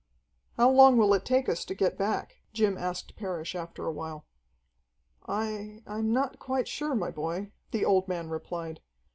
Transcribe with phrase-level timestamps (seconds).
[0.57, 4.25] "How long will it take us to get back?" Jim asked Parrish after a while.
[5.27, 8.79] "I I'm not quite sure, my boy," the old man replied.